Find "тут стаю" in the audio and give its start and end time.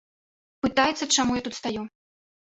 1.51-1.81